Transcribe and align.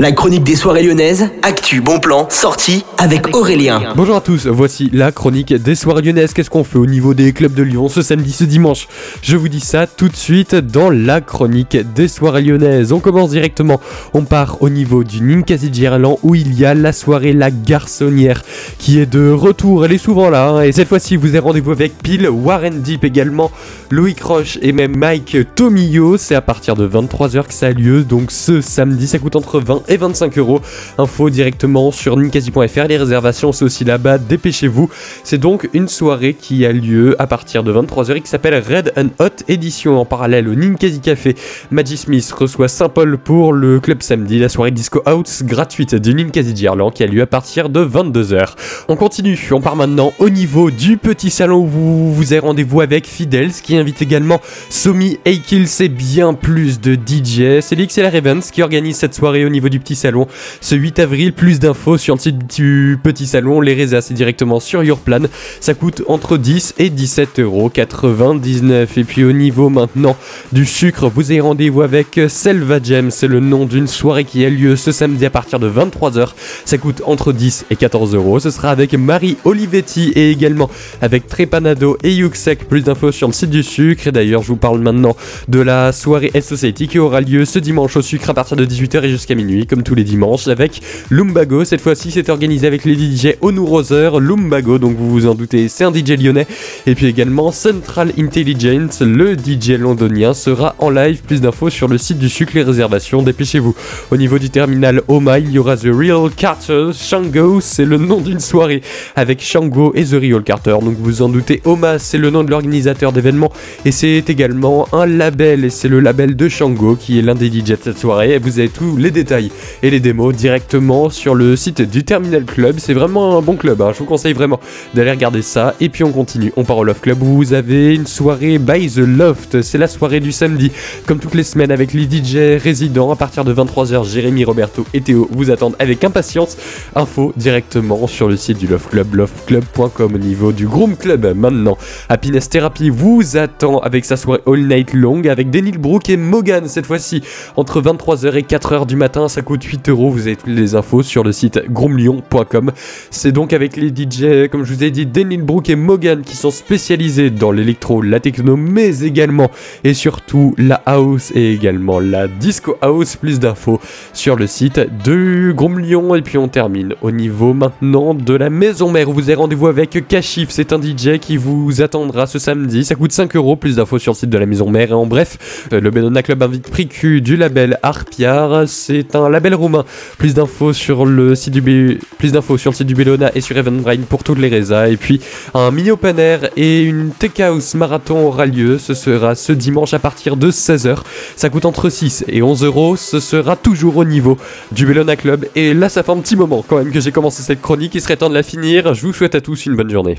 La 0.00 0.12
chronique 0.12 0.44
des 0.44 0.56
soirées 0.56 0.82
lyonnaises, 0.82 1.28
actu, 1.42 1.82
bon 1.82 2.00
plan, 2.00 2.26
sortie 2.30 2.86
avec 2.96 3.36
Aurélien. 3.36 3.82
Bonjour 3.96 4.16
à 4.16 4.22
tous, 4.22 4.46
voici 4.46 4.88
la 4.94 5.12
chronique 5.12 5.52
des 5.52 5.74
soirées 5.74 6.00
lyonnaises. 6.00 6.32
Qu'est-ce 6.32 6.48
qu'on 6.48 6.64
fait 6.64 6.78
au 6.78 6.86
niveau 6.86 7.12
des 7.12 7.34
clubs 7.34 7.52
de 7.52 7.62
Lyon 7.62 7.90
ce 7.90 8.00
samedi, 8.00 8.32
ce 8.32 8.44
dimanche 8.44 8.88
Je 9.20 9.36
vous 9.36 9.50
dis 9.50 9.60
ça 9.60 9.86
tout 9.86 10.08
de 10.08 10.16
suite 10.16 10.54
dans 10.54 10.88
la 10.88 11.20
chronique 11.20 11.76
des 11.94 12.08
soirées 12.08 12.40
lyonnaises. 12.40 12.92
On 12.92 13.00
commence 13.00 13.28
directement, 13.28 13.78
on 14.14 14.22
part 14.22 14.62
au 14.62 14.70
niveau 14.70 15.04
du 15.04 15.20
Ninkasi 15.20 15.68
Gerland 15.70 16.18
où 16.22 16.34
il 16.34 16.58
y 16.58 16.64
a 16.64 16.72
la 16.72 16.94
soirée 16.94 17.34
La 17.34 17.50
Garçonnière 17.50 18.42
qui 18.78 19.00
est 19.00 19.04
de 19.04 19.30
retour. 19.30 19.84
Elle 19.84 19.92
est 19.92 19.98
souvent 19.98 20.30
là 20.30 20.48
hein. 20.48 20.62
et 20.62 20.72
cette 20.72 20.88
fois-ci 20.88 21.16
vous 21.16 21.28
avez 21.28 21.40
rendez-vous 21.40 21.72
avec 21.72 21.98
Pile, 21.98 22.26
Warren 22.30 22.80
Deep 22.80 23.04
également, 23.04 23.50
Louis 23.90 24.14
Croche 24.14 24.58
et 24.62 24.72
même 24.72 24.96
Mike 24.96 25.36
Tomillo. 25.54 26.16
C'est 26.16 26.36
à 26.36 26.40
partir 26.40 26.74
de 26.74 26.88
23h 26.88 27.48
que 27.48 27.52
ça 27.52 27.66
a 27.66 27.72
lieu 27.72 28.02
donc 28.02 28.30
ce 28.30 28.62
samedi 28.62 29.06
ça 29.06 29.18
coûte 29.18 29.36
entre 29.36 29.60
20 29.60 29.89
et 29.90 29.96
25 29.96 30.38
euros. 30.38 30.62
Info 30.96 31.28
directement 31.28 31.90
sur 31.90 32.16
ninkasi.fr. 32.16 32.86
Les 32.88 32.96
réservations, 32.96 33.52
c'est 33.52 33.64
aussi 33.64 33.84
là-bas. 33.84 34.18
Dépêchez-vous. 34.18 34.88
C'est 35.24 35.38
donc 35.38 35.68
une 35.74 35.88
soirée 35.88 36.34
qui 36.34 36.64
a 36.64 36.72
lieu 36.72 37.20
à 37.20 37.26
partir 37.26 37.62
de 37.62 37.72
23h 37.72 38.16
et 38.16 38.20
qui 38.20 38.28
s'appelle 38.28 38.54
Red 38.54 38.92
and 38.96 39.08
Hot 39.18 39.44
Edition. 39.48 40.00
En 40.00 40.04
parallèle 40.04 40.48
au 40.48 40.54
Ninkasi 40.54 41.00
Café, 41.00 41.34
Maggie 41.70 41.96
Smith 41.96 42.30
reçoit 42.32 42.68
Saint-Paul 42.68 43.18
pour 43.18 43.52
le 43.52 43.80
club 43.80 44.02
samedi. 44.02 44.38
La 44.38 44.48
soirée 44.48 44.70
Disco 44.70 45.02
House 45.04 45.42
gratuite 45.42 45.94
du 45.94 46.14
Ninkasi 46.14 46.54
Gerland 46.56 46.92
qui 46.92 47.02
a 47.02 47.06
lieu 47.06 47.22
à 47.22 47.26
partir 47.26 47.68
de 47.68 47.84
22h. 47.84 48.54
On 48.88 48.96
continue. 48.96 49.38
On 49.50 49.60
part 49.60 49.76
maintenant 49.76 50.12
au 50.18 50.30
niveau 50.30 50.70
du 50.70 50.96
petit 50.96 51.30
salon 51.30 51.58
où 51.58 51.66
vous, 51.66 52.32
avez 52.32 52.38
rendez-vous 52.38 52.80
avec 52.80 53.06
Fidels 53.06 53.52
qui 53.52 53.76
invite 53.76 54.00
également 54.02 54.40
Somi 54.68 55.18
Eikil. 55.24 55.66
C'est 55.66 55.88
bien 55.88 56.34
plus 56.34 56.80
de 56.80 56.94
DJ. 56.94 57.60
C'est 57.60 57.74
l'X 57.74 57.98
et 57.98 58.02
la 58.02 58.10
Ravens 58.10 58.50
qui 58.50 58.62
organise 58.62 58.96
cette 58.96 59.14
soirée 59.14 59.44
au 59.44 59.48
niveau 59.48 59.68
du 59.68 59.79
Petit 59.80 59.96
Salon 59.96 60.26
ce 60.60 60.74
8 60.74 60.98
avril. 60.98 61.32
Plus 61.32 61.58
d'infos 61.58 61.98
sur 61.98 62.14
le 62.14 62.20
site 62.20 62.56
du 62.56 62.98
Petit 63.02 63.26
Salon. 63.26 63.60
Les 63.60 63.74
résas, 63.74 64.02
c'est 64.02 64.14
directement 64.14 64.60
sur 64.60 64.82
Yourplan. 64.82 65.22
Ça 65.60 65.74
coûte 65.74 66.02
entre 66.06 66.36
10 66.36 66.74
et 66.78 66.90
17 66.90 67.40
euros 67.40 67.68
99. 67.68 68.98
Et 68.98 69.04
puis 69.04 69.24
au 69.24 69.32
niveau 69.32 69.68
maintenant 69.68 70.16
du 70.52 70.66
sucre, 70.66 71.08
vous 71.08 71.30
avez 71.30 71.40
rendez-vous 71.40 71.82
avec 71.82 72.20
Selva 72.28 72.80
Gem. 72.82 73.10
C'est 73.10 73.28
le 73.28 73.40
nom 73.40 73.64
d'une 73.64 73.86
soirée 73.86 74.24
qui 74.24 74.44
a 74.44 74.50
lieu 74.50 74.76
ce 74.76 74.92
samedi 74.92 75.26
à 75.26 75.30
partir 75.30 75.58
de 75.58 75.70
23h. 75.70 76.30
Ça 76.64 76.78
coûte 76.78 77.02
entre 77.06 77.32
10 77.32 77.66
et 77.70 77.76
14 77.76 78.14
euros. 78.14 78.40
Ce 78.40 78.50
sera 78.50 78.70
avec 78.70 78.94
Marie 78.94 79.36
Olivetti 79.44 80.12
et 80.14 80.30
également 80.30 80.70
avec 81.00 81.26
Trepanado 81.26 81.96
et 82.02 82.12
Yuxek. 82.12 82.68
Plus 82.68 82.82
d'infos 82.82 83.12
sur 83.12 83.26
le 83.26 83.32
site 83.32 83.50
du 83.50 83.62
sucre. 83.62 84.06
Et 84.06 84.12
d'ailleurs, 84.12 84.42
je 84.42 84.48
vous 84.48 84.56
parle 84.56 84.80
maintenant 84.80 85.16
de 85.48 85.60
la 85.60 85.92
soirée 85.92 86.30
S-Society 86.34 86.88
qui 86.88 86.98
aura 86.98 87.20
lieu 87.20 87.44
ce 87.44 87.58
dimanche 87.58 87.96
au 87.96 88.02
sucre 88.02 88.30
à 88.30 88.34
partir 88.34 88.56
de 88.56 88.64
18h 88.64 89.04
et 89.04 89.10
jusqu'à 89.10 89.34
minuit 89.34 89.59
comme 89.66 89.82
tous 89.82 89.94
les 89.94 90.04
dimanches, 90.04 90.48
avec 90.48 90.80
Lumbago. 91.10 91.64
Cette 91.64 91.80
fois-ci, 91.80 92.10
c'est 92.10 92.28
organisé 92.28 92.66
avec 92.66 92.84
les 92.84 92.94
DJ 92.94 93.34
Onu 93.40 93.60
Roser, 93.60 94.10
Lumbago, 94.20 94.78
donc 94.78 94.96
vous 94.96 95.10
vous 95.10 95.26
en 95.26 95.34
doutez, 95.34 95.68
c'est 95.68 95.84
un 95.84 95.92
DJ 95.92 96.18
lyonnais. 96.18 96.46
Et 96.86 96.94
puis 96.94 97.06
également 97.06 97.52
Central 97.52 98.12
Intelligence, 98.18 99.00
le 99.00 99.36
DJ 99.36 99.70
londonien, 99.78 100.34
sera 100.34 100.74
en 100.78 100.90
live. 100.90 101.20
Plus 101.26 101.40
d'infos 101.40 101.70
sur 101.70 101.88
le 101.88 101.98
site 101.98 102.18
du 102.18 102.28
sucre, 102.28 102.52
les 102.54 102.62
réservations, 102.62 103.22
dépêchez-vous. 103.22 103.74
Au 104.10 104.16
niveau 104.16 104.38
du 104.38 104.50
terminal 104.50 105.02
Oma, 105.08 105.38
il 105.38 105.50
y 105.50 105.58
aura 105.58 105.76
The 105.76 105.88
Real 105.92 106.30
Carter. 106.30 106.90
Shango, 106.94 107.60
c'est 107.60 107.84
le 107.84 107.98
nom 107.98 108.20
d'une 108.20 108.40
soirée 108.40 108.82
avec 109.16 109.42
Shango 109.42 109.92
et 109.94 110.04
The 110.04 110.14
Real 110.20 110.42
Carter. 110.42 110.76
Donc 110.82 110.96
vous 110.98 111.04
vous 111.04 111.22
en 111.22 111.28
doutez, 111.28 111.60
Oma, 111.64 111.98
c'est 111.98 112.18
le 112.18 112.30
nom 112.30 112.44
de 112.44 112.50
l'organisateur 112.50 113.12
d'événements 113.12 113.52
et 113.84 113.92
c'est 113.92 114.28
également 114.28 114.88
un 114.92 115.06
label. 115.06 115.64
Et 115.64 115.70
c'est 115.70 115.88
le 115.88 116.00
label 116.00 116.36
de 116.36 116.48
Shango 116.48 116.96
qui 116.96 117.18
est 117.18 117.22
l'un 117.22 117.34
des 117.34 117.48
DJ 117.48 117.70
de 117.70 117.78
cette 117.82 117.98
soirée. 117.98 118.34
Et 118.34 118.38
vous 118.38 118.58
avez 118.58 118.68
tous 118.68 118.96
les 118.96 119.10
détails 119.10 119.49
et 119.82 119.90
les 119.90 120.00
démos 120.00 120.34
directement 120.34 121.10
sur 121.10 121.34
le 121.34 121.56
site 121.56 121.82
du 121.82 122.04
Terminal 122.04 122.44
Club. 122.44 122.76
C'est 122.78 122.94
vraiment 122.94 123.38
un 123.38 123.42
bon 123.42 123.56
club, 123.56 123.80
hein. 123.82 123.90
je 123.92 123.98
vous 123.98 124.04
conseille 124.04 124.32
vraiment 124.32 124.60
d'aller 124.94 125.10
regarder 125.10 125.42
ça. 125.42 125.74
Et 125.80 125.88
puis 125.88 126.04
on 126.04 126.12
continue, 126.12 126.52
on 126.56 126.64
part 126.64 126.78
au 126.78 126.84
Love 126.84 127.00
Club 127.00 127.22
où 127.22 127.36
vous 127.36 127.52
avez 127.52 127.94
une 127.94 128.06
soirée 128.06 128.58
by 128.58 128.88
The 128.90 128.98
Loft. 128.98 129.62
C'est 129.62 129.78
la 129.78 129.88
soirée 129.88 130.20
du 130.20 130.32
samedi, 130.32 130.70
comme 131.06 131.18
toutes 131.18 131.34
les 131.34 131.42
semaines 131.42 131.70
avec 131.70 131.92
les 131.92 132.04
DJ 132.04 132.62
résidents. 132.62 133.10
À 133.10 133.16
partir 133.16 133.44
de 133.44 133.54
23h, 133.54 134.08
Jérémy, 134.08 134.44
Roberto 134.44 134.84
et 134.94 135.00
Théo 135.00 135.28
vous 135.30 135.50
attendent 135.50 135.76
avec 135.78 136.04
impatience. 136.04 136.56
Info 136.94 137.32
directement 137.36 138.06
sur 138.06 138.28
le 138.28 138.36
site 138.36 138.58
du 138.58 138.66
Love 138.66 138.88
Club, 138.88 139.14
loveclub.com 139.14 140.14
au 140.14 140.18
niveau 140.18 140.52
du 140.52 140.66
Groom 140.66 140.96
Club. 140.96 141.34
Maintenant, 141.36 141.76
Happiness 142.08 142.48
Therapy 142.48 142.90
vous 142.90 143.36
attend 143.36 143.78
avec 143.78 144.04
sa 144.04 144.16
soirée 144.16 144.40
All 144.46 144.66
Night 144.66 144.92
Long 144.92 145.22
avec 145.28 145.50
Denil 145.50 145.78
Brook 145.78 146.08
et 146.08 146.16
Mogan 146.16 146.68
cette 146.68 146.86
fois-ci 146.86 147.22
entre 147.56 147.80
23h 147.80 148.34
et 148.34 148.42
4h 148.42 148.86
du 148.86 148.96
matin. 148.96 149.28
Ça 149.28 149.39
coûte 149.42 149.62
8 149.64 149.88
euros. 149.88 150.10
Vous 150.10 150.26
avez 150.26 150.36
toutes 150.36 150.48
les 150.48 150.74
infos 150.74 151.02
sur 151.02 151.24
le 151.24 151.32
site 151.32 151.60
groomlyon.com. 151.68 152.72
C'est 153.10 153.32
donc 153.32 153.52
avec 153.52 153.76
les 153.76 153.88
DJ, 153.88 154.48
comme 154.50 154.64
je 154.64 154.74
vous 154.74 154.84
ai 154.84 154.90
dit, 154.90 155.06
Denil 155.06 155.42
Brook 155.42 155.70
et 155.70 155.76
Mogan 155.76 156.22
qui 156.22 156.36
sont 156.36 156.50
spécialisés 156.50 157.30
dans 157.30 157.52
l'électro, 157.52 158.02
la 158.02 158.20
techno, 158.20 158.56
mais 158.56 159.00
également 159.00 159.50
et 159.84 159.94
surtout 159.94 160.54
la 160.58 160.82
house 160.86 161.32
et 161.34 161.52
également 161.52 162.00
la 162.00 162.28
disco 162.28 162.76
house. 162.80 163.16
Plus 163.16 163.40
d'infos 163.40 163.80
sur 164.12 164.36
le 164.36 164.46
site 164.46 164.80
de 165.04 165.52
Groomlyon. 165.52 166.14
Et 166.14 166.22
puis 166.22 166.38
on 166.38 166.48
termine 166.48 166.94
au 167.02 167.10
niveau 167.10 167.54
maintenant 167.54 168.14
de 168.14 168.34
la 168.34 168.50
maison 168.50 168.90
mère 168.90 169.08
où 169.08 169.12
vous 169.12 169.24
avez 169.24 169.34
rendez-vous 169.34 169.66
avec 169.66 170.06
Kashif. 170.08 170.50
C'est 170.50 170.72
un 170.72 170.80
DJ 170.80 171.18
qui 171.20 171.36
vous 171.36 171.82
attendra 171.82 172.26
ce 172.26 172.38
samedi. 172.38 172.84
Ça 172.84 172.94
coûte 172.94 173.12
5 173.12 173.36
euros. 173.36 173.56
Plus 173.56 173.76
d'infos 173.76 173.98
sur 173.98 174.12
le 174.12 174.16
site 174.16 174.30
de 174.30 174.38
la 174.38 174.46
maison 174.46 174.70
mère. 174.70 174.90
Et 174.90 174.94
en 174.94 175.06
bref, 175.06 175.68
le 175.70 175.90
Benona 175.90 176.22
Club 176.22 176.42
invite 176.42 176.70
Pricu 176.70 177.20
du 177.20 177.36
label 177.36 177.78
Arpiar. 177.82 178.68
C'est 178.68 179.14
un 179.14 179.28
label 179.30 179.54
roumain. 179.54 179.84
Plus 180.18 180.34
d'infos 180.34 180.72
sur 180.72 181.06
le 181.06 181.34
site 181.34 181.54
du 181.54 182.00
plus 182.18 182.32
d'infos 182.32 182.58
sur 182.58 182.70
le 182.70 182.76
site 182.76 182.86
du 182.86 182.94
Bellona 182.94 183.30
et 183.34 183.40
sur 183.40 183.56
Eventbrain 183.56 183.98
pour 184.08 184.24
toutes 184.24 184.38
les 184.38 184.48
résas. 184.48 184.88
Et 184.88 184.96
puis 184.96 185.20
un 185.54 185.70
mini 185.70 185.90
open 185.90 186.18
air 186.18 186.50
et 186.56 186.82
une 186.82 187.10
Tech 187.10 187.38
House 187.40 187.74
marathon 187.74 188.26
aura 188.26 188.46
lieu. 188.46 188.78
Ce 188.78 188.94
sera 188.94 189.34
ce 189.34 189.52
dimanche 189.52 189.94
à 189.94 189.98
partir 189.98 190.36
de 190.36 190.50
16h. 190.50 190.98
Ça 191.36 191.48
coûte 191.48 191.64
entre 191.64 191.88
6 191.88 192.24
et 192.28 192.42
11 192.42 192.64
euros. 192.64 192.96
Ce 192.96 193.20
sera 193.20 193.56
toujours 193.56 193.96
au 193.96 194.04
niveau 194.04 194.36
du 194.72 194.86
Bellona 194.86 195.16
Club. 195.16 195.46
Et 195.54 195.74
là, 195.74 195.88
ça 195.88 196.02
fait 196.02 196.12
un 196.12 196.18
petit 196.18 196.36
moment 196.36 196.64
quand 196.66 196.78
même 196.78 196.90
que 196.90 197.00
j'ai 197.00 197.12
commencé 197.12 197.42
cette 197.42 197.60
chronique. 197.60 197.94
Il 197.94 198.00
serait 198.00 198.16
temps 198.16 198.30
de 198.30 198.34
la 198.34 198.42
finir. 198.42 198.94
Je 198.94 199.06
vous 199.06 199.12
souhaite 199.12 199.34
à 199.34 199.40
tous 199.40 199.66
une 199.66 199.76
bonne 199.76 199.90
journée. 199.90 200.16